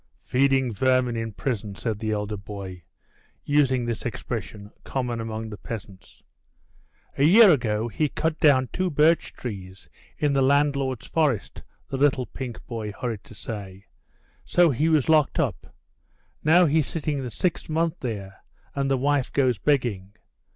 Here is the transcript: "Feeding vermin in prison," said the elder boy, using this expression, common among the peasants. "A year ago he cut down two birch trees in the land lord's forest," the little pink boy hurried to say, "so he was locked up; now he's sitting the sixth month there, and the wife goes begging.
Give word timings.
"Feeding 0.17 0.73
vermin 0.73 1.15
in 1.15 1.31
prison," 1.31 1.75
said 1.75 1.99
the 1.99 2.09
elder 2.09 2.35
boy, 2.35 2.81
using 3.45 3.85
this 3.85 4.03
expression, 4.03 4.71
common 4.83 5.21
among 5.21 5.51
the 5.51 5.59
peasants. 5.59 6.23
"A 7.19 7.23
year 7.23 7.51
ago 7.51 7.87
he 7.87 8.09
cut 8.09 8.39
down 8.39 8.69
two 8.73 8.89
birch 8.89 9.31
trees 9.31 9.89
in 10.17 10.33
the 10.33 10.41
land 10.41 10.75
lord's 10.75 11.05
forest," 11.05 11.61
the 11.87 11.97
little 11.97 12.25
pink 12.25 12.65
boy 12.65 12.91
hurried 12.91 13.23
to 13.25 13.35
say, 13.35 13.85
"so 14.43 14.71
he 14.71 14.89
was 14.89 15.07
locked 15.07 15.39
up; 15.39 15.71
now 16.43 16.65
he's 16.65 16.87
sitting 16.87 17.21
the 17.21 17.29
sixth 17.29 17.69
month 17.69 17.99
there, 17.99 18.43
and 18.73 18.89
the 18.89 18.97
wife 18.97 19.31
goes 19.31 19.59
begging. 19.59 20.13